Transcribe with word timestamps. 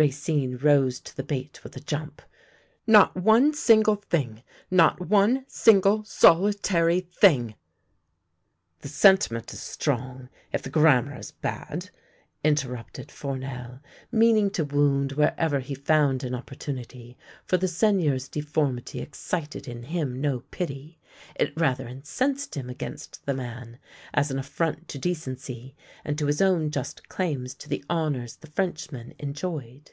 Racine 0.00 0.58
rose 0.58 1.00
to 1.00 1.16
the 1.16 1.24
bait 1.24 1.64
with 1.64 1.76
a 1.76 1.80
jump.'' 1.80 2.22
Not 2.86 3.16
one 3.16 3.52
single 3.52 3.96
thing— 3.96 4.44
not 4.86 5.08
one 5.08 5.44
single 5.48 6.04
solitary 6.04 7.00
thing!"" 7.00 7.56
The 8.82 8.88
sentiment 8.88 9.52
is 9.52 9.60
strong, 9.60 10.28
if 10.52 10.62
the 10.62 10.70
grammar 10.70 11.18
is 11.18 11.32
bad," 11.32 11.90
interrupted 12.44 13.10
Fournel, 13.10 13.80
meaning 14.12 14.48
to 14.48 14.64
wound 14.64 15.10
wherever 15.10 15.58
he 15.58 15.74
found 15.74 16.22
an 16.22 16.36
opportunity, 16.36 17.18
for 17.44 17.56
the 17.56 17.66
Seigneur's 17.66 18.28
deformity 18.28 19.02
ex 19.02 19.18
cited 19.18 19.66
in 19.66 19.82
him 19.82 20.20
no 20.20 20.38
pity; 20.52 21.00
it 21.34 21.52
rather 21.56 21.88
incensed 21.88 22.54
him 22.56 22.70
against 22.70 23.26
the 23.26 23.34
man, 23.34 23.76
as 24.14 24.30
an 24.30 24.38
affront 24.38 24.86
to 24.86 24.98
decency 25.00 25.74
and 26.04 26.16
to 26.16 26.26
his 26.26 26.40
own 26.40 26.70
just 26.70 27.08
claims 27.08 27.54
to 27.54 27.68
the 27.68 27.84
honours 27.90 28.36
the 28.36 28.46
Frenchman 28.46 29.12
enjoyed. 29.18 29.90